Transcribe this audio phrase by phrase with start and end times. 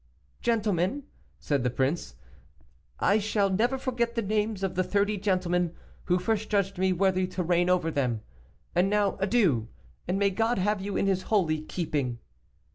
[0.41, 1.03] "Gentlemen,"
[1.37, 2.15] said the prince,
[2.99, 7.27] "I shall never forget the names of the thirty gentlemen who first judged me worthy
[7.27, 8.21] to reign over them;
[8.73, 9.67] and now adieu,
[10.07, 12.17] and may God have you in His holy keeping."